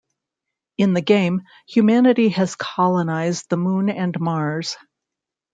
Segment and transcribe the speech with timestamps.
[0.79, 4.75] In the game, humanity has colonized the Moon and Mars.